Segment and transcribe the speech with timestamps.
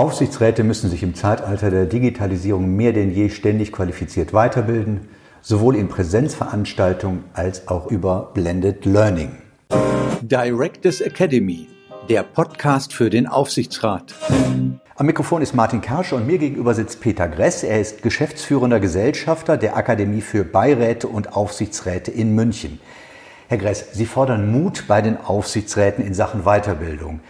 [0.00, 5.08] Aufsichtsräte müssen sich im Zeitalter der Digitalisierung mehr denn je ständig qualifiziert weiterbilden,
[5.42, 9.32] sowohl in Präsenzveranstaltungen als auch über Blended Learning.
[10.22, 11.68] Directors Academy,
[12.08, 14.14] der Podcast für den Aufsichtsrat.
[14.94, 17.62] Am Mikrofon ist Martin Kersche und mir gegenüber sitzt Peter Gress.
[17.62, 22.80] Er ist geschäftsführender Gesellschafter der Akademie für Beiräte und Aufsichtsräte in München.
[23.48, 27.20] Herr Gress, Sie fordern Mut bei den Aufsichtsräten in Sachen Weiterbildung.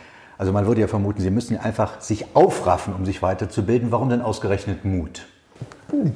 [0.41, 3.93] Also man würde ja vermuten, Sie müssen einfach sich aufraffen, um sich weiterzubilden.
[3.93, 5.27] Warum denn ausgerechnet Mut?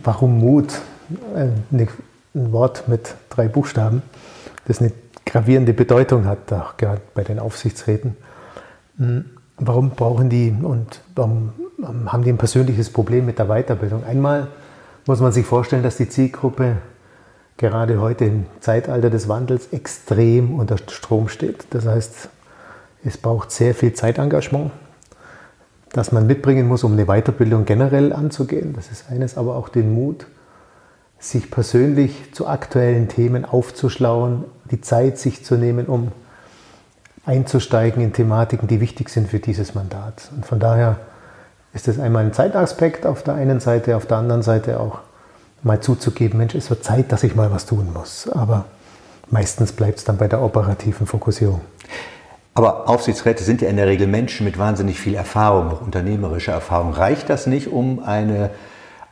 [0.02, 0.80] Warum Mut?
[1.34, 1.88] Ein
[2.32, 4.00] Wort mit drei Buchstaben,
[4.66, 4.92] das eine
[5.26, 8.16] gravierende Bedeutung hat, auch gerade bei den Aufsichtsräten.
[8.96, 9.26] Hm,
[9.58, 11.52] warum brauchen die und warum
[12.06, 14.04] haben die ein persönliches Problem mit der Weiterbildung?
[14.04, 14.48] Einmal
[15.06, 16.78] muss man sich vorstellen, dass die Zielgruppe
[17.58, 21.66] gerade heute im Zeitalter des Wandels extrem unter Strom steht.
[21.68, 22.30] Das heißt,
[23.04, 24.70] es braucht sehr viel Zeitengagement,
[25.92, 28.72] das man mitbringen muss, um eine Weiterbildung generell anzugehen.
[28.74, 30.26] Das ist eines, aber auch den Mut,
[31.18, 36.12] sich persönlich zu aktuellen Themen aufzuschlauen, die Zeit sich zu nehmen, um
[37.24, 40.30] einzusteigen in Thematiken, die wichtig sind für dieses Mandat.
[40.34, 40.96] Und von daher
[41.72, 45.00] ist das einmal ein Zeitaspekt auf der einen Seite, auf der anderen Seite auch
[45.62, 48.28] mal zuzugeben, Mensch, es wird Zeit, dass ich mal was tun muss.
[48.28, 48.66] Aber
[49.30, 51.62] meistens bleibt es dann bei der operativen Fokussierung.
[52.54, 56.92] Aber Aufsichtsräte sind ja in der Regel Menschen mit wahnsinnig viel Erfahrung, auch unternehmerischer Erfahrung.
[56.92, 58.50] Reicht das nicht, um eine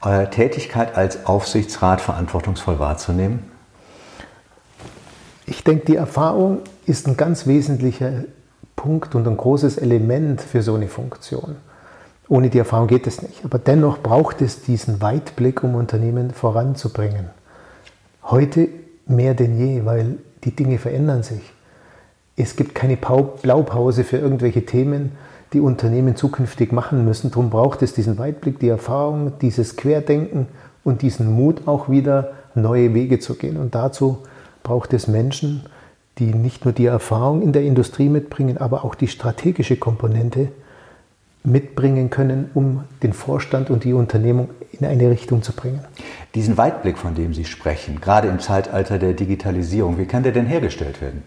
[0.05, 3.51] äh, Tätigkeit als Aufsichtsrat verantwortungsvoll wahrzunehmen?
[5.47, 8.25] Ich denke, die Erfahrung ist ein ganz wesentlicher
[8.77, 11.57] Punkt und ein großes Element für so eine Funktion.
[12.29, 13.45] Ohne die Erfahrung geht es nicht.
[13.45, 17.31] Aber dennoch braucht es diesen Weitblick, um Unternehmen voranzubringen.
[18.23, 18.69] Heute
[19.07, 21.43] mehr denn je, weil die Dinge verändern sich.
[22.37, 25.13] Es gibt keine Blaupause für irgendwelche Themen,
[25.53, 27.31] die Unternehmen zukünftig machen müssen.
[27.31, 30.47] Darum braucht es diesen Weitblick, die Erfahrung, dieses Querdenken
[30.83, 33.57] und diesen Mut auch wieder neue Wege zu gehen.
[33.57, 34.19] Und dazu
[34.63, 35.65] braucht es Menschen,
[36.19, 40.49] die nicht nur die Erfahrung in der Industrie mitbringen, aber auch die strategische Komponente
[41.45, 45.81] mitbringen können, um den Vorstand und die Unternehmung in eine Richtung zu bringen.
[46.35, 50.47] Diesen Weitblick, von dem Sie sprechen, gerade im Zeitalter der Digitalisierung, wie kann der denn
[50.47, 51.23] hergestellt werden?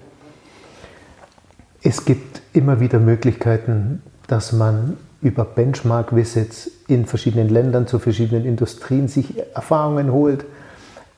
[1.87, 9.07] Es gibt immer wieder Möglichkeiten, dass man über Benchmark-Visits in verschiedenen Ländern zu verschiedenen Industrien
[9.07, 10.45] sich Erfahrungen holt.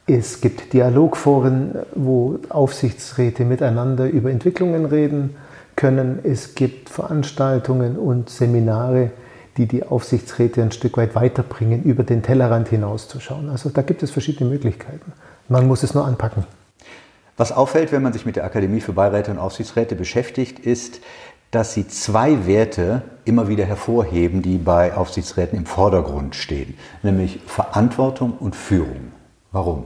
[0.08, 5.38] Es gibt Dialogforen, wo Aufsichtsräte miteinander über Entwicklungen reden
[5.78, 6.20] können.
[6.24, 9.12] Es gibt Veranstaltungen und Seminare,
[9.56, 13.50] die die Aufsichtsräte ein Stück weit weiterbringen, über den Tellerrand hinauszuschauen.
[13.50, 15.14] Also da gibt es verschiedene Möglichkeiten.
[15.48, 16.44] Man muss es nur anpacken.
[17.38, 21.02] Was auffällt, wenn man sich mit der Akademie für Beiräte und Aufsichtsräte beschäftigt, ist,
[21.52, 28.34] dass sie zwei Werte immer wieder hervorheben, die bei Aufsichtsräten im Vordergrund stehen, nämlich Verantwortung
[28.34, 29.14] und Führung.
[29.52, 29.86] Warum?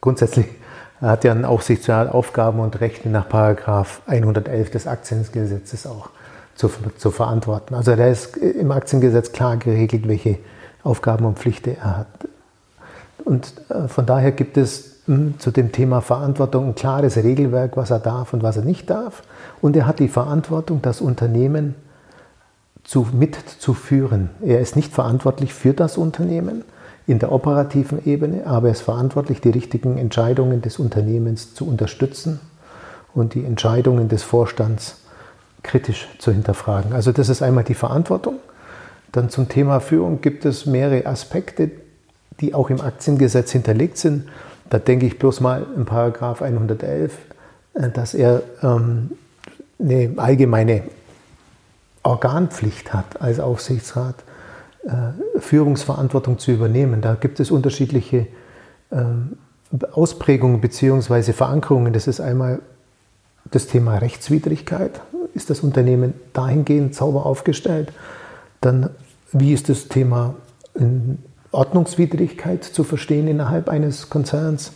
[0.00, 0.46] Grundsätzlich
[1.00, 6.10] hat ja ein Aufsichtsrat Aufgaben und Rechte nach 111 des Aktiengesetzes auch
[6.54, 7.74] zu, zu verantworten.
[7.74, 10.38] Also da ist im Aktiengesetz klar geregelt, welche
[10.84, 12.06] Aufgaben und Pflichten er hat.
[13.24, 14.89] Und äh, von daher gibt es
[15.38, 19.22] zu dem Thema Verantwortung ein klares Regelwerk, was er darf und was er nicht darf.
[19.60, 21.74] Und er hat die Verantwortung, das Unternehmen
[22.84, 24.30] zu, mitzuführen.
[24.40, 26.64] Er ist nicht verantwortlich für das Unternehmen
[27.06, 32.40] in der operativen Ebene, aber er ist verantwortlich, die richtigen Entscheidungen des Unternehmens zu unterstützen
[33.14, 34.98] und die Entscheidungen des Vorstands
[35.62, 36.92] kritisch zu hinterfragen.
[36.92, 38.36] Also das ist einmal die Verantwortung.
[39.12, 41.70] Dann zum Thema Führung gibt es mehrere Aspekte,
[42.40, 44.28] die auch im Aktiengesetz hinterlegt sind.
[44.70, 47.18] Da denke ich bloß mal in Paragraph 111,
[47.74, 49.10] äh, dass er ähm,
[49.78, 50.84] eine allgemeine
[52.02, 54.14] Organpflicht hat als Aufsichtsrat,
[54.84, 57.02] äh, Führungsverantwortung zu übernehmen.
[57.02, 58.28] Da gibt es unterschiedliche
[58.90, 59.36] ähm,
[59.92, 61.32] Ausprägungen bzw.
[61.32, 61.92] Verankerungen.
[61.92, 62.60] Das ist einmal
[63.50, 65.00] das Thema Rechtswidrigkeit.
[65.34, 67.92] Ist das Unternehmen dahingehend sauber aufgestellt?
[68.60, 68.90] Dann,
[69.32, 70.34] wie ist das Thema
[71.52, 74.72] Ordnungswidrigkeit zu verstehen innerhalb eines Konzerns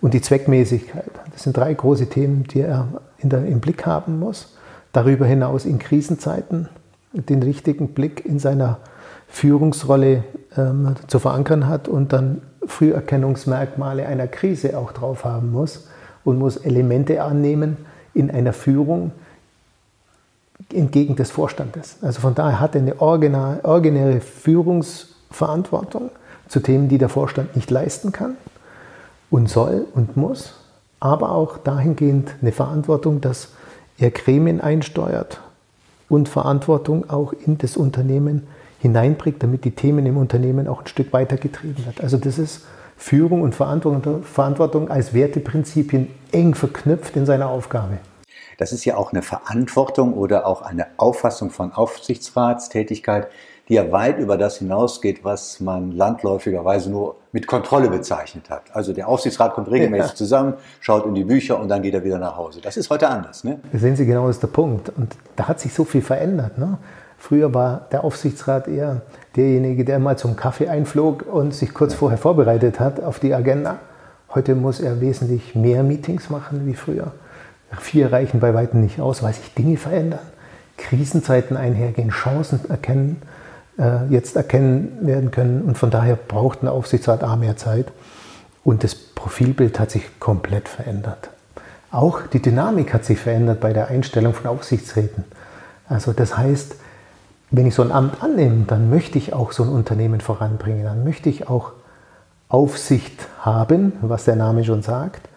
[0.00, 1.10] und die Zweckmäßigkeit.
[1.32, 2.88] Das sind drei große Themen, die er
[3.22, 4.54] der, im Blick haben muss.
[4.92, 6.68] Darüber hinaus in Krisenzeiten
[7.12, 8.78] den richtigen Blick in seiner
[9.28, 10.24] Führungsrolle
[10.56, 15.88] ähm, zu verankern hat und dann Früherkennungsmerkmale einer Krise auch drauf haben muss
[16.24, 17.76] und muss Elemente annehmen
[18.14, 19.12] in einer Führung
[20.72, 21.96] entgegen des Vorstandes.
[22.02, 26.10] Also von daher hat er eine originäre Führungs- Verantwortung
[26.48, 28.36] zu Themen, die der Vorstand nicht leisten kann
[29.30, 30.54] und soll und muss,
[30.98, 33.48] aber auch dahingehend eine Verantwortung, dass
[33.98, 35.40] er Gremien einsteuert
[36.08, 38.46] und Verantwortung auch in das Unternehmen
[38.80, 42.00] hineinbringt, damit die Themen im Unternehmen auch ein Stück weitergetrieben wird.
[42.00, 42.64] Also das ist
[42.96, 47.98] Führung und Verantwortung als Werteprinzipien eng verknüpft in seiner Aufgabe.
[48.58, 53.28] Das ist ja auch eine Verantwortung oder auch eine Auffassung von Aufsichtsratstätigkeit,
[53.70, 58.64] die ja weit über das hinausgeht, was man landläufigerweise nur mit Kontrolle bezeichnet hat.
[58.74, 60.16] Also der Aufsichtsrat kommt regelmäßig ja.
[60.16, 62.60] zusammen, schaut in die Bücher und dann geht er wieder nach Hause.
[62.60, 63.44] Das ist heute anders.
[63.44, 63.60] Ne?
[63.72, 64.90] sehen Sie genau, das ist der Punkt.
[64.96, 66.58] Und da hat sich so viel verändert.
[66.58, 66.78] Ne?
[67.16, 69.02] Früher war der Aufsichtsrat eher
[69.36, 73.78] derjenige, der mal zum Kaffee einflog und sich kurz vorher vorbereitet hat auf die Agenda.
[74.34, 77.12] Heute muss er wesentlich mehr Meetings machen wie früher.
[77.78, 80.18] Vier reichen bei weitem nicht aus, weil sich Dinge verändern.
[80.76, 83.22] Krisenzeiten einhergehen, Chancen erkennen,
[83.80, 85.62] äh, jetzt erkennen werden können.
[85.62, 87.86] Und von daher braucht ein Aufsichtsrat A mehr Zeit.
[88.62, 91.30] Und das Profilbild hat sich komplett verändert.
[91.90, 95.24] Auch die Dynamik hat sich verändert bei der Einstellung von Aufsichtsräten.
[95.88, 96.76] Also das heißt,
[97.50, 100.84] wenn ich so ein Amt annehme, dann möchte ich auch so ein Unternehmen voranbringen.
[100.84, 101.72] Dann möchte ich auch
[102.48, 105.28] Aufsicht haben, was der Name schon sagt,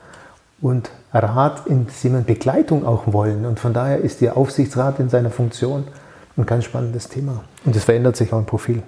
[0.62, 3.46] und Rat Sinne Begleitung auch wollen.
[3.46, 5.86] Und von daher ist der Aufsichtsrat in seiner Funktion
[6.38, 7.44] ein ganz spannendes Thema.
[7.66, 8.82] Und es verändert sich auch im Profil.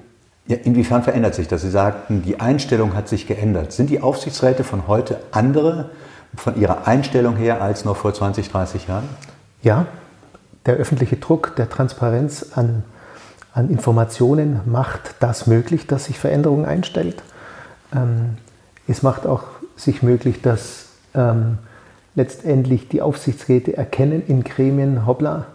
[0.48, 1.62] Ja, inwiefern verändert sich das?
[1.62, 3.72] Sie sagten, die Einstellung hat sich geändert.
[3.72, 5.90] Sind die Aufsichtsräte von heute andere
[6.36, 9.08] von ihrer Einstellung her als noch vor 20, 30 Jahren?
[9.62, 9.88] Ja,
[10.66, 12.84] der öffentliche Druck der Transparenz an
[13.56, 17.24] an Informationen macht das möglich, dass sich Veränderung einstellt.
[17.96, 18.38] Ähm,
[18.86, 19.44] es macht auch
[19.78, 21.60] sich möglich, dass ähm,
[22.16, 25.46] letztendlich die Aufsichtsräte erkennen in Gremien, hoppla,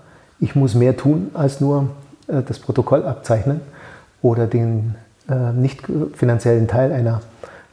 [0.41, 1.91] ich muss mehr tun als nur
[2.27, 3.61] äh, das Protokoll abzeichnen
[4.23, 4.95] oder den
[5.29, 5.83] äh, nicht
[6.15, 7.21] finanziellen Teil einer,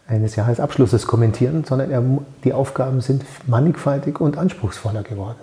[0.08, 2.04] eines Jahresabschlusses kommentieren, sondern er,
[2.44, 5.38] die Aufgaben sind mannigfaltig und anspruchsvoller geworden.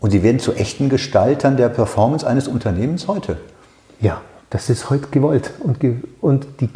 [0.00, 3.38] Und sie werden zu echten Gestaltern der Performance eines Unternehmens heute.
[4.00, 5.52] Ja, das ist heute gewollt.
[5.60, 5.78] Und,
[6.20, 6.68] und die,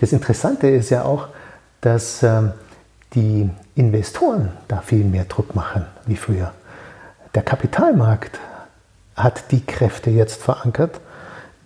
[0.00, 1.28] das Interessante ist ja auch,
[1.80, 2.52] dass ähm,
[3.14, 6.52] die Investoren da viel mehr Druck machen wie früher.
[7.34, 8.38] Der Kapitalmarkt
[9.22, 11.00] hat die Kräfte jetzt verankert,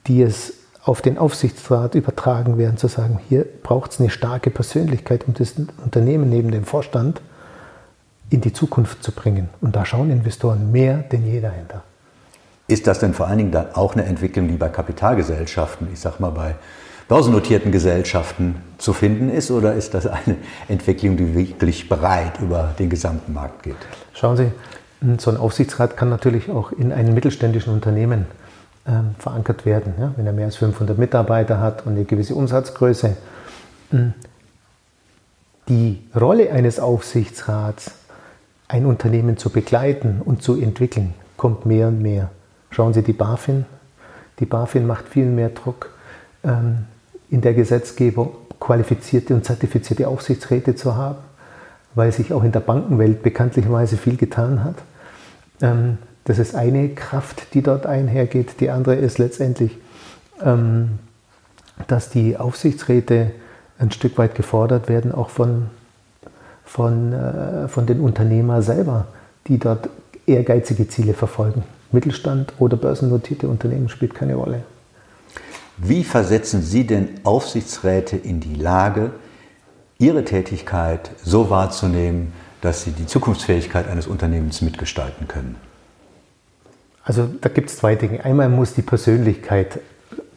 [0.06, 0.54] die es
[0.84, 5.54] auf den Aufsichtsrat übertragen werden, zu sagen, hier braucht es eine starke Persönlichkeit, um das
[5.82, 7.22] Unternehmen neben dem Vorstand
[8.28, 9.48] in die Zukunft zu bringen.
[9.60, 11.82] Und da schauen Investoren mehr denn je dahinter.
[12.66, 16.20] Ist das denn vor allen Dingen dann auch eine Entwicklung, die bei Kapitalgesellschaften, ich sag
[16.20, 16.54] mal bei
[17.08, 20.36] börsennotierten Gesellschaften zu finden ist, oder ist das eine
[20.68, 23.76] Entwicklung, die wirklich breit über den gesamten Markt geht?
[24.14, 24.50] Schauen Sie,
[25.18, 28.26] so ein Aufsichtsrat kann natürlich auch in einem mittelständischen Unternehmen
[28.86, 30.12] ähm, verankert werden, ja?
[30.16, 33.16] wenn er mehr als 500 Mitarbeiter hat und eine gewisse Umsatzgröße.
[33.90, 34.14] Hm.
[35.68, 37.92] Die Rolle eines Aufsichtsrats,
[38.68, 42.30] ein Unternehmen zu begleiten und zu entwickeln, kommt mehr und mehr.
[42.70, 43.64] Schauen Sie die BaFin.
[44.40, 45.90] Die BaFin macht viel mehr Druck
[46.42, 46.84] ähm,
[47.30, 51.18] in der Gesetzgebung, qualifizierte und zertifizierte Aufsichtsräte zu haben,
[51.94, 54.76] weil sich auch in der Bankenwelt bekanntlicherweise viel getan hat.
[55.60, 58.60] Ähm, das ist eine Kraft, die dort einhergeht.
[58.60, 59.76] Die andere ist letztendlich,
[60.42, 60.98] ähm,
[61.86, 63.32] dass die Aufsichtsräte
[63.78, 65.66] ein Stück weit gefordert werden, auch von,
[66.64, 69.06] von, äh, von den Unternehmern selber,
[69.48, 69.88] die dort
[70.26, 71.64] ehrgeizige Ziele verfolgen.
[71.92, 74.62] Mittelstand oder börsennotierte Unternehmen spielt keine Rolle.
[75.76, 79.10] Wie versetzen Sie denn Aufsichtsräte in die Lage,
[79.98, 82.32] ihre Tätigkeit so wahrzunehmen,
[82.64, 85.56] dass sie die Zukunftsfähigkeit eines Unternehmens mitgestalten können?
[87.04, 88.24] Also da gibt es zwei Dinge.
[88.24, 89.80] Einmal muss die Persönlichkeit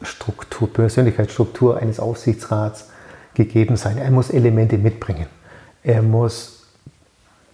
[0.02, 2.90] Struktur, Persönlichkeitsstruktur eines Aufsichtsrats
[3.32, 3.96] gegeben sein.
[3.96, 5.26] Er muss Elemente mitbringen.
[5.82, 6.66] Er muss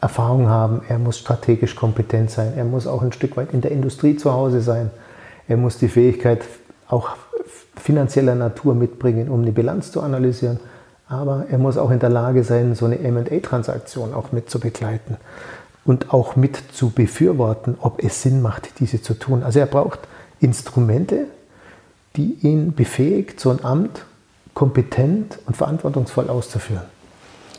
[0.01, 3.71] Erfahrung haben, er muss strategisch kompetent sein, er muss auch ein Stück weit in der
[3.71, 4.91] Industrie zu Hause sein,
[5.49, 6.43] er muss die Fähigkeit
[6.89, 7.11] auch
[7.77, 10.61] finanzieller Natur mitbringen, um eine Bilanz zu analysieren,
[11.15, 15.17] aber er muss auch in der Lage sein, so eine MA-Transaktion auch mit zu begleiten
[15.85, 19.43] und auch mit zu befürworten, ob es Sinn macht, diese zu tun.
[19.43, 20.01] Also er braucht
[20.41, 21.27] Instrumente,
[22.17, 24.05] die ihn befähigt, so ein Amt
[24.55, 26.85] kompetent und verantwortungsvoll auszuführen.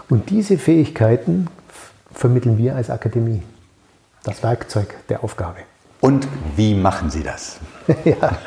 [0.09, 1.47] Und diese Fähigkeiten
[2.13, 3.43] vermitteln wir als Akademie.
[4.23, 5.59] Das Werkzeug der Aufgabe.
[6.01, 7.57] Und wie machen Sie das?
[8.05, 8.37] ja.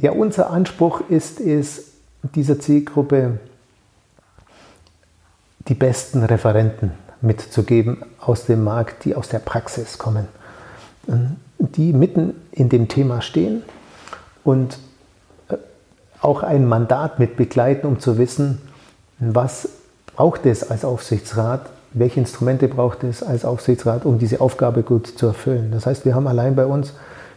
[0.00, 1.92] ja, unser Anspruch ist es,
[2.34, 3.38] dieser Zielgruppe
[5.68, 10.28] die besten Referenten mitzugeben aus dem Markt, die aus der Praxis kommen,
[11.58, 13.62] die mitten in dem Thema stehen
[14.42, 14.78] und
[15.48, 15.56] äh,
[16.20, 18.60] auch ein Mandat mit begleiten, um zu wissen,
[19.18, 19.68] was
[20.14, 25.26] braucht es als Aufsichtsrat, welche Instrumente braucht es als Aufsichtsrat, um diese Aufgabe gut zu
[25.26, 25.70] erfüllen.
[25.72, 26.92] Das heißt, wir haben allein bei uns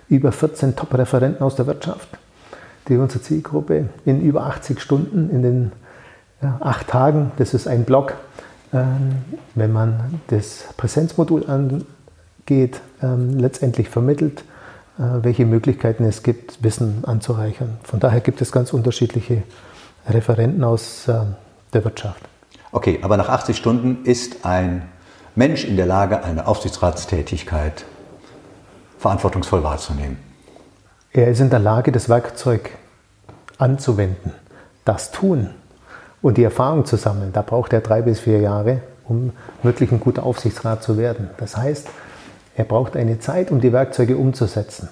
[0.10, 2.08] über 14 Top-Referenten aus der Wirtschaft.
[2.88, 5.72] die unsere Zielgruppe in über 80 Stunden, in den
[6.42, 8.14] acht Tagen, das ist ein Block,
[8.74, 9.24] ähm,
[9.56, 14.44] wenn man das Präsenzmodul angeht, ähm, letztendlich vermittelt,
[15.00, 17.78] äh, welche Möglichkeiten es gibt, Wissen anzureichern.
[17.84, 19.44] Von daher gibt es ganz unterschiedliche
[20.08, 21.20] Referenten aus äh,
[21.74, 22.22] der Wirtschaft.
[22.72, 24.84] Okay, aber nach 80 Stunden ist ein
[25.36, 27.86] Mensch in der Lage, eine Aufsichtsratstätigkeit
[29.00, 30.18] verantwortungsvoll wahrzunehmen.
[31.14, 32.72] Er ist in der Lage, das Werkzeug
[33.58, 34.34] anzuwenden,
[34.84, 35.52] das tun
[36.22, 37.32] und die Erfahrung zu sammeln.
[37.34, 39.32] Da braucht er drei bis vier Jahre, um
[39.64, 41.30] wirklich ein guter Aufsichtsrat zu werden.
[41.38, 41.88] Das heißt,
[42.56, 44.90] er braucht eine Zeit, um die Werkzeuge umzusetzen.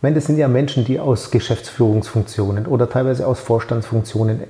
[0.00, 4.40] Meine, das sind ja Menschen, die aus Geschäftsführungsfunktionen oder teilweise aus Vorstandsfunktionen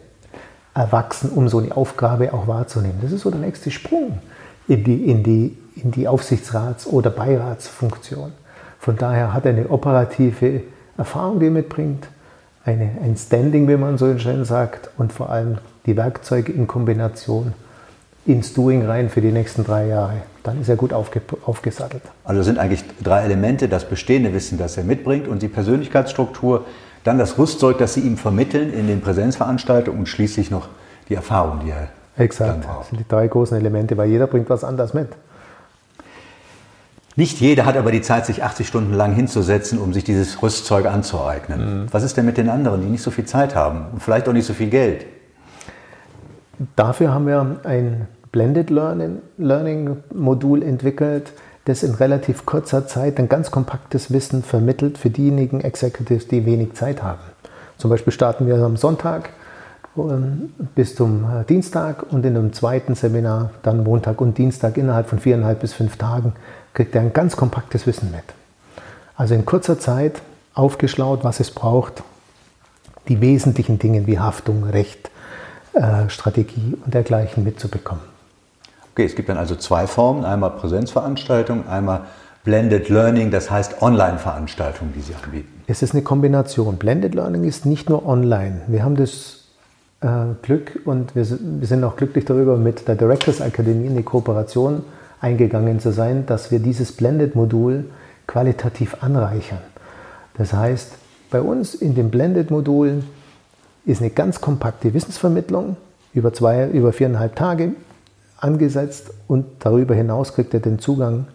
[0.74, 2.98] erwachsen, um so eine Aufgabe auch wahrzunehmen.
[3.02, 4.18] Das ist so der nächste Sprung
[4.66, 8.32] in die, in die, in die Aufsichtsrats- oder Beiratsfunktion.
[8.78, 10.62] Von daher hat er eine operative
[10.96, 12.08] Erfahrung, die er mitbringt,
[12.64, 17.54] eine, ein Standing, wie man so schön sagt, und vor allem die Werkzeuge in Kombination
[18.24, 20.22] ins Doing rein für die nächsten drei Jahre.
[20.42, 22.02] Dann ist er gut aufge aufgesattelt.
[22.24, 26.64] Also sind eigentlich drei Elemente, das bestehende Wissen, das er mitbringt und die Persönlichkeitsstruktur,
[27.04, 30.68] dann das Rüstzeug, das Sie ihm vermitteln in den Präsenzveranstaltungen und schließlich noch
[31.08, 34.64] die Erfahrung, die er Exakt, das sind die drei großen Elemente, weil jeder bringt was
[34.64, 35.08] anderes mit.
[37.16, 40.86] Nicht jeder hat aber die Zeit, sich 80 Stunden lang hinzusetzen, um sich dieses Rüstzeug
[40.86, 41.82] anzueignen.
[41.82, 41.86] Mhm.
[41.90, 44.32] Was ist denn mit den anderen, die nicht so viel Zeit haben und vielleicht auch
[44.32, 45.06] nicht so viel Geld?
[46.76, 51.32] Dafür haben wir ein Blended Learning, Learning Modul entwickelt,
[51.64, 56.74] das in relativ kurzer Zeit ein ganz kompaktes Wissen vermittelt für diejenigen Executives, die wenig
[56.74, 57.20] Zeit haben.
[57.78, 59.30] Zum Beispiel starten wir am Sonntag
[59.96, 65.08] ähm, bis zum äh, Dienstag und in einem zweiten Seminar dann Montag und Dienstag innerhalb
[65.08, 66.32] von viereinhalb bis fünf Tagen
[66.74, 68.24] kriegt er ein ganz kompaktes Wissen mit.
[69.16, 70.22] Also in kurzer Zeit
[70.54, 72.02] aufgeschlaut, was es braucht,
[73.08, 75.11] die wesentlichen Dinge wie Haftung, Recht,
[75.74, 78.02] äh, Strategie und dergleichen mitzubekommen.
[78.92, 82.02] Okay, es gibt dann also zwei Formen, einmal Präsenzveranstaltungen, einmal
[82.44, 85.62] Blended Learning, das heißt Online-Veranstaltungen, die Sie anbieten.
[85.66, 86.76] Es ist eine Kombination.
[86.76, 88.62] Blended Learning ist nicht nur online.
[88.66, 89.44] Wir haben das
[90.00, 90.08] äh,
[90.42, 94.82] Glück und wir, wir, sind auch glücklich darüber, mit der Directors Akademie in die Kooperation
[95.20, 97.84] eingegangen zu sein, dass wir dieses Blended-Modul
[98.26, 99.60] qualitativ anreichern.
[100.36, 100.92] Das heißt,
[101.30, 103.04] bei uns in dem Blended-Modul
[103.84, 105.76] ist eine ganz kompakte Wissensvermittlung
[106.14, 107.72] über, zwei, über viereinhalb Tage
[108.38, 111.26] angesetzt und darüber hinaus kriegt er den Zugang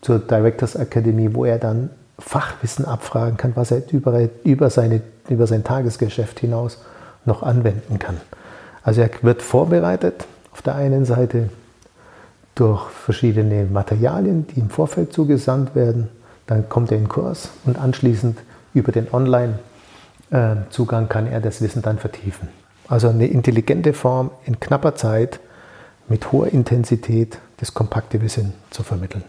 [0.00, 5.46] zur Directors Academy, wo er dann Fachwissen abfragen kann, was er über, über, seine, über
[5.46, 6.78] sein Tagesgeschäft hinaus
[7.24, 8.20] noch anwenden kann.
[8.82, 11.48] Also er wird vorbereitet auf der einen Seite
[12.54, 16.08] durch verschiedene Materialien, die im Vorfeld zugesandt werden.
[16.46, 18.38] Dann kommt er in den Kurs und anschließend
[18.74, 19.58] über den Online-
[20.30, 22.48] äh, Zugang kann er das Wissen dann vertiefen.
[22.88, 25.40] Also eine intelligente Form in knapper Zeit
[26.08, 29.24] mit hoher Intensität das kompakte Wissen zu vermitteln.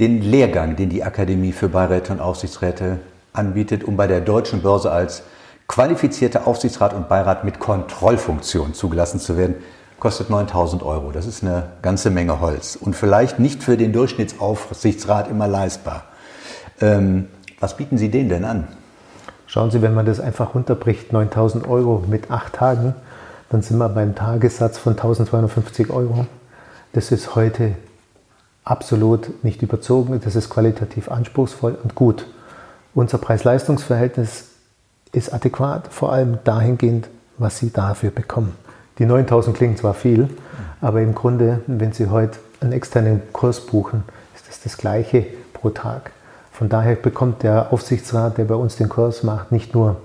[0.00, 2.98] Den Lehrgang, den die Akademie für Beiräte und Aufsichtsräte
[3.32, 5.22] anbietet, um bei der deutschen Börse als
[5.68, 9.54] qualifizierter Aufsichtsrat und Beirat mit Kontrollfunktion zugelassen zu werden,
[9.98, 11.12] kostet 9000 Euro.
[11.12, 16.04] Das ist eine ganze Menge Holz und vielleicht nicht für den Durchschnittsaufsichtsrat immer leistbar.
[16.80, 17.28] Ähm,
[17.60, 18.66] was bieten Sie denen denn an?
[19.52, 22.94] Schauen Sie, wenn man das einfach runterbricht, 9000 Euro mit acht Tagen,
[23.50, 26.24] dann sind wir beim Tagessatz von 1250 Euro.
[26.94, 27.74] Das ist heute
[28.64, 32.26] absolut nicht überzogen, das ist qualitativ anspruchsvoll und gut.
[32.94, 34.52] Unser Preis-Leistungs-Verhältnis
[35.12, 38.56] ist adäquat, vor allem dahingehend, was Sie dafür bekommen.
[38.98, 40.30] Die 9000 klingen zwar viel,
[40.80, 44.04] aber im Grunde, wenn Sie heute einen externen Kurs buchen,
[44.34, 46.10] ist das das gleiche pro Tag.
[46.52, 49.96] Von daher bekommt der Aufsichtsrat, der bei uns den Kurs macht, nicht nur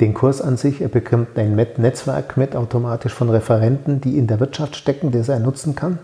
[0.00, 4.40] den Kurs an sich, er bekommt ein Netzwerk mit automatisch von Referenten, die in der
[4.40, 5.98] Wirtschaft stecken, das er nutzen kann.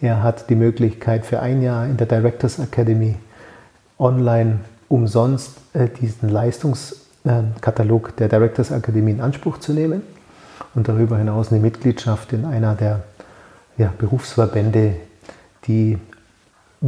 [0.00, 3.16] Er hat die Möglichkeit für ein Jahr in der Directors Academy
[3.98, 10.02] online umsonst äh, diesen Leistungskatalog der Directors Academy in Anspruch zu nehmen
[10.74, 13.02] und darüber hinaus eine Mitgliedschaft in einer der
[13.76, 14.96] ja, Berufsverbände,
[15.66, 15.98] die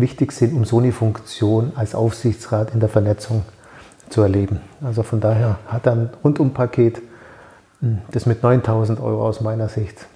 [0.00, 3.42] wichtig sind, um so eine Funktion als Aufsichtsrat in der Vernetzung
[4.08, 4.60] zu erleben.
[4.82, 7.00] Also von daher hat er ein Rundumpaket,
[7.80, 10.06] hm, das mit 9000 Euro aus meiner Sicht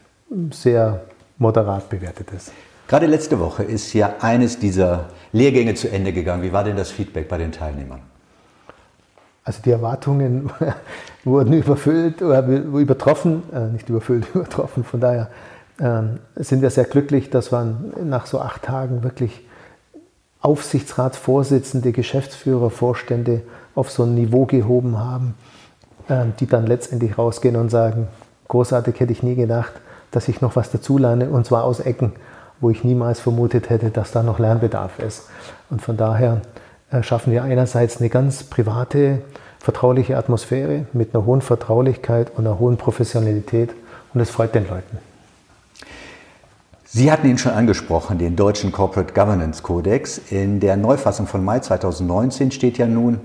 [0.51, 1.01] sehr
[1.39, 2.53] moderat bewertet ist.
[2.87, 6.43] Gerade letzte Woche ist ja eines dieser Lehrgänge zu Ende gegangen.
[6.43, 8.01] Wie war denn das Feedback bei den Teilnehmern?
[9.45, 10.51] Also die Erwartungen
[11.25, 14.85] wurden überfüllt oder übertroffen, äh, nicht überfüllt, übertroffen.
[14.85, 15.31] Von daher
[15.79, 16.03] äh,
[16.37, 19.45] sind wir sehr glücklich, dass wir nach so acht Tagen wirklich
[20.43, 23.43] Aufsichtsratsvorsitzende, Geschäftsführer, Vorstände
[23.75, 25.35] auf so ein Niveau gehoben haben,
[26.09, 28.09] äh, die dann letztendlich rausgehen und sagen,
[28.49, 29.73] großartig hätte ich nie gedacht,
[30.11, 32.13] dass ich noch was dazulerne und zwar aus Ecken,
[32.61, 35.29] wo ich niemals vermutet hätte, dass da noch Lernbedarf ist.
[35.71, 36.43] Und von daher
[36.91, 39.23] äh, schaffen wir einerseits eine ganz private,
[39.59, 43.71] vertrauliche Atmosphäre mit einer hohen Vertraulichkeit und einer hohen Professionalität
[44.15, 45.10] und es freut den Leuten.
[46.93, 50.21] Sie hatten ihn schon angesprochen, den deutschen Corporate Governance Codex.
[50.31, 53.21] In der Neufassung von Mai 2019 steht ja nun,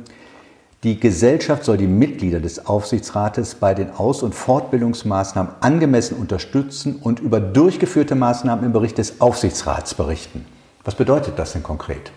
[0.84, 7.22] die Gesellschaft soll die Mitglieder des Aufsichtsrates bei den Aus- und Fortbildungsmaßnahmen angemessen unterstützen und
[7.22, 10.45] über durchgeführte Maßnahmen im Bericht des Aufsichtsrats berichten.
[10.84, 12.12] Was bedeutet das denn konkret?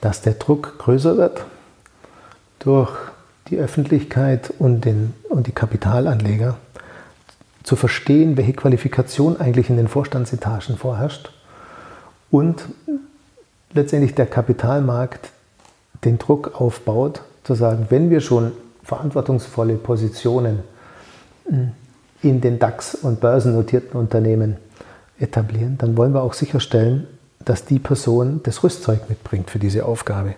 [0.00, 1.44] Dass der Druck größer wird
[2.58, 2.90] durch
[3.50, 6.56] die Öffentlichkeit und, den, und die Kapitalanleger
[7.62, 11.30] zu verstehen, welche Qualifikation eigentlich in den Vorstandsetagen vorherrscht
[12.30, 12.64] und
[13.72, 15.30] letztendlich der Kapitalmarkt
[16.04, 18.52] den Druck aufbaut, zu sagen, wenn wir schon
[18.82, 20.60] verantwortungsvolle Positionen
[22.22, 24.56] in den DAX und börsennotierten Unternehmen
[25.18, 27.06] etablieren, dann wollen wir auch sicherstellen,
[27.44, 30.34] dass die Person das Rüstzeug mitbringt für diese Aufgabe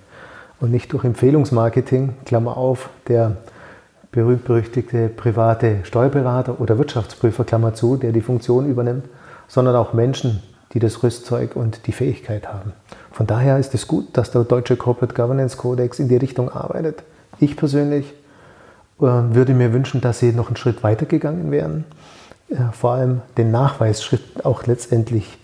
[0.61, 3.37] und nicht durch Empfehlungsmarketing, Klammer auf, der
[4.15, 9.07] berühmt-berüchtigte private Steuerberater oder Wirtschaftsprüfer, Klammer zu, der die Funktion übernimmt,
[9.49, 10.41] sondern auch Menschen,
[10.73, 12.73] die das Rüstzeug und die Fähigkeit haben.
[13.11, 17.03] Von daher ist es gut, dass der deutsche Corporate Governance Codex in die Richtung arbeitet.
[17.41, 18.07] Ich persönlich
[19.01, 21.85] äh, würde mir wünschen, dass sie noch einen Schritt weiter gegangen wären,
[22.51, 25.39] äh, vor allem den Nachweisschritt auch letztendlich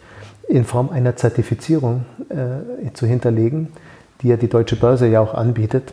[0.49, 3.69] in Form einer Zertifizierung äh, zu hinterlegen,
[4.23, 5.93] die ja die deutsche Börse ja auch anbietet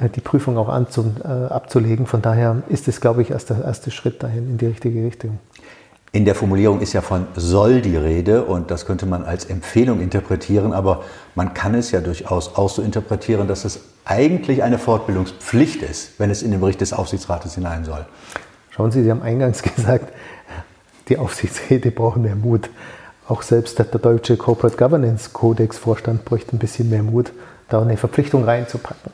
[0.00, 2.06] die Prüfung auch anzu, äh, abzulegen.
[2.06, 5.38] Von daher ist es, glaube ich, erst der erste Schritt dahin in die richtige Richtung.
[6.14, 10.00] In der Formulierung ist ja von soll die Rede und das könnte man als Empfehlung
[10.00, 11.02] interpretieren, aber
[11.34, 16.30] man kann es ja durchaus auch so interpretieren, dass es eigentlich eine Fortbildungspflicht ist, wenn
[16.30, 18.06] es in den Bericht des Aufsichtsrates hinein soll.
[18.70, 20.12] Schauen Sie, Sie haben eingangs gesagt,
[21.08, 22.70] die Aufsichtsräte brauchen mehr Mut.
[23.26, 27.32] Auch selbst der deutsche Corporate Governance Codex Vorstand bräuchte ein bisschen mehr Mut,
[27.68, 29.10] da eine Verpflichtung reinzupacken.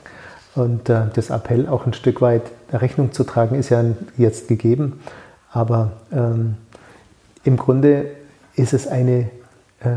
[0.55, 3.83] Und äh, das Appell auch ein Stück weit Rechnung zu tragen, ist ja
[4.17, 5.01] jetzt gegeben.
[5.51, 6.55] Aber ähm,
[7.43, 8.07] im Grunde
[8.55, 9.29] ist es eine,
[9.79, 9.89] äh,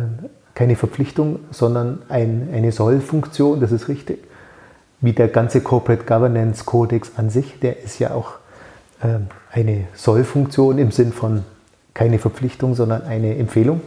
[0.55, 4.25] keine Verpflichtung, sondern ein, eine Sollfunktion, das ist richtig.
[5.01, 8.35] Wie der ganze Corporate Governance Codex an sich, der ist ja auch
[9.03, 9.19] äh,
[9.53, 11.45] eine Sollfunktion im Sinn von
[11.93, 13.81] keine Verpflichtung, sondern eine Empfehlung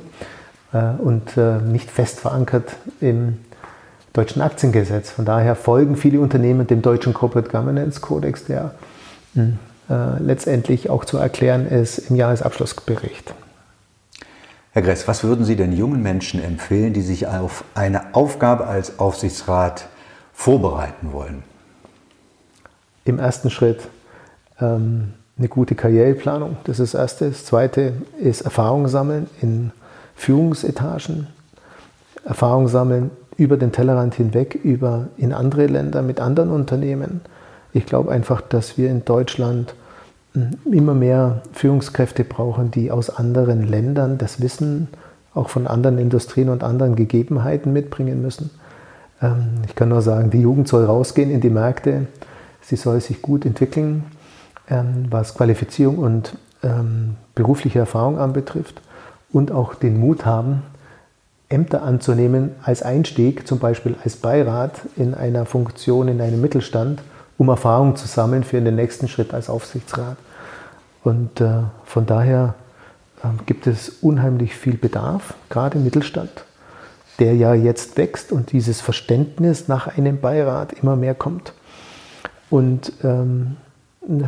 [0.73, 3.39] äh, und äh, nicht fest verankert im
[4.17, 5.11] deutschen Aktiengesetz.
[5.11, 8.71] Von daher folgen viele Unternehmen dem deutschen Corporate Governance Codex, der
[9.35, 13.35] hm, äh, letztendlich auch zu erklären ist im Jahresabschlussbericht.
[14.71, 18.97] Herr Gress, was würden Sie denn jungen Menschen empfehlen, die sich auf eine Aufgabe als
[18.97, 19.87] Aufsichtsrat
[20.33, 21.43] vorbereiten wollen?
[23.05, 23.87] Im ersten Schritt
[24.59, 27.29] ähm, eine gute Karriereplanung, das ist das Erste.
[27.29, 29.71] Das Zweite ist Erfahrung sammeln in
[30.15, 31.27] Führungsetagen,
[32.25, 37.21] Erfahrung sammeln über den Tellerrand hinweg, über in andere Länder mit anderen Unternehmen.
[37.73, 39.75] Ich glaube einfach, dass wir in Deutschland
[40.33, 44.87] hm, immer mehr Führungskräfte brauchen, die aus anderen Ländern das Wissen
[45.33, 48.49] auch von anderen Industrien und anderen Gegebenheiten mitbringen müssen.
[49.21, 52.07] Ähm, ich kann nur sagen, die Jugend soll rausgehen in die Märkte,
[52.61, 54.05] sie soll sich gut entwickeln,
[54.69, 58.81] ähm, was Qualifizierung und ähm, berufliche Erfahrung anbetrifft
[59.31, 60.63] und auch den Mut haben,
[61.49, 67.01] Ämter anzunehmen als Einstieg, zum Beispiel als Beirat in einer Funktion in einem Mittelstand,
[67.37, 70.17] um Erfahrung zu sammeln für den nächsten Schritt als Aufsichtsrat.
[71.03, 72.55] Und äh, von daher
[73.23, 76.31] äh, gibt es unheimlich viel Bedarf, gerade im Mittelstand,
[77.19, 81.53] der ja jetzt wächst und dieses Verständnis nach einem Beirat immer mehr kommt.
[82.49, 83.55] Und ähm,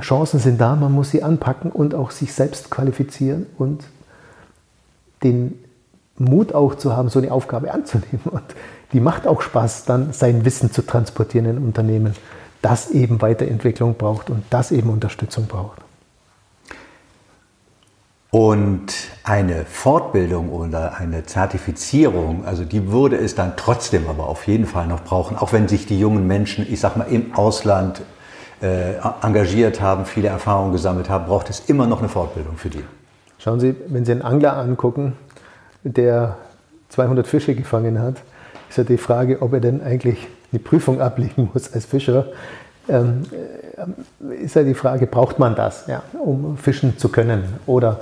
[0.02, 3.84] Chancen sind da, man muss sie anpacken und auch sich selbst qualifizieren und
[5.24, 5.58] den
[6.20, 8.22] Mut auch zu haben, so eine Aufgabe anzunehmen.
[8.26, 8.44] Und
[8.94, 12.16] die macht auch Spaß, dann sein Wissen zu transportieren in Unternehmen,
[12.62, 15.82] das eben Weiterentwicklung braucht und das eben Unterstützung braucht.
[18.32, 24.68] Und eine Fortbildung oder eine Zertifizierung, also die würde es dann trotzdem aber auf jeden
[24.68, 28.02] Fall noch brauchen, auch wenn sich die jungen Menschen, ich sag mal, im Ausland
[28.62, 32.84] äh, engagiert haben, viele Erfahrungen gesammelt haben, braucht es immer noch eine Fortbildung für die.
[33.40, 35.14] Schauen Sie, wenn Sie einen Angler angucken,
[35.84, 36.38] der
[36.90, 38.16] 200 Fische gefangen hat,
[38.70, 42.28] ist ja die Frage, ob er denn eigentlich eine Prüfung ablegen muss als Fischer.
[42.88, 47.44] Ähm, äh, ist ja die Frage, braucht man das, ja, um fischen zu können?
[47.66, 48.02] Oder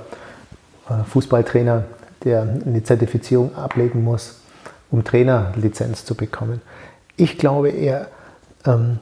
[0.88, 1.84] äh, Fußballtrainer,
[2.24, 4.40] der eine Zertifizierung ablegen muss,
[4.90, 6.60] um Trainerlizenz zu bekommen.
[7.16, 8.08] Ich glaube eher,
[8.64, 8.98] ähm,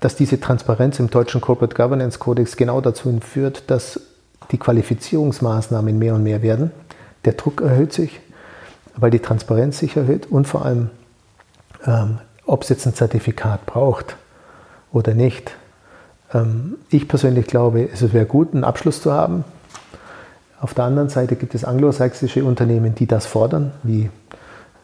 [0.00, 4.00] dass diese Transparenz im deutschen Corporate Governance Codex genau dazu führt, dass
[4.50, 6.72] die Qualifizierungsmaßnahmen mehr und mehr werden.
[7.24, 8.20] Der Druck erhöht sich,
[8.96, 10.90] weil die Transparenz sich erhöht und vor allem,
[11.86, 14.16] ähm, ob es jetzt ein Zertifikat braucht
[14.92, 15.52] oder nicht.
[16.34, 19.44] Ähm, ich persönlich glaube, es wäre gut, einen Abschluss zu haben.
[20.60, 24.10] Auf der anderen Seite gibt es anglosächsische Unternehmen, die das fordern, wie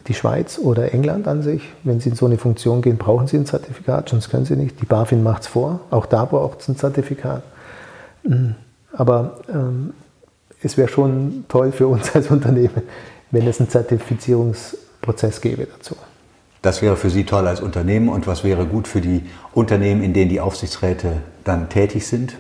[0.09, 1.62] die Schweiz oder England an sich.
[1.85, 4.81] Wenn sie in so eine Funktion gehen, brauchen sie ein Zertifikat, sonst können sie nicht.
[4.81, 7.42] Die BaFin macht es vor, auch da braucht es ein Zertifikat.
[8.24, 8.51] Mm,
[8.92, 9.92] aber ähm,
[10.62, 12.83] es wäre schon toll für uns als Unternehmen,
[13.31, 15.97] wenn es einen Zertifizierungsprozess gäbe dazu.
[16.62, 19.23] Das wäre für Sie toll als Unternehmen und was wäre gut für die
[19.55, 22.35] Unternehmen, in denen die Aufsichtsräte dann tätig sind?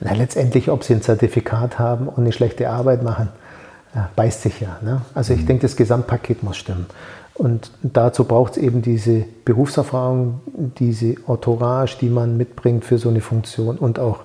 [0.00, 3.28] Na, letztendlich, ob sie ein Zertifikat haben und eine schlechte Arbeit machen,
[3.94, 4.78] ja, beißt sich ja.
[4.82, 5.02] Ne?
[5.14, 5.46] Also ich mhm.
[5.46, 6.86] denke, das Gesamtpaket muss stimmen.
[7.34, 10.40] Und dazu braucht es eben diese Berufserfahrung,
[10.78, 14.20] diese Autorage, die man mitbringt für so eine Funktion und auch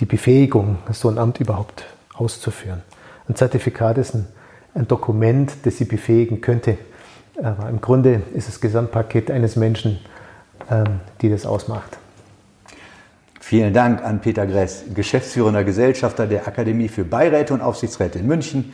[0.00, 1.84] die Befähigung, so ein Amt überhaupt
[2.20, 2.82] auszuführen.
[3.28, 4.26] Ein Zertifikat ist ein,
[4.74, 6.78] ein Dokument, das sie befähigen könnte.
[7.42, 9.98] Aber im Grunde ist das Gesamtpaket eines Menschen,
[10.70, 11.98] ähm, die das ausmacht.
[13.40, 18.72] Vielen Dank an Peter Gress, geschäftsführender Gesellschafter der Akademie für Beiräte und Aufsichtsräte in München.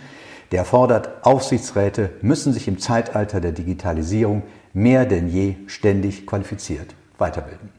[0.53, 4.43] Der fordert, Aufsichtsräte müssen sich im Zeitalter der Digitalisierung
[4.75, 7.71] mehr denn je ständig qualifiziert weiterbilden.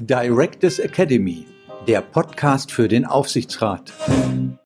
[0.00, 1.46] Directors Academy,
[1.88, 3.92] der Podcast für den Aufsichtsrat.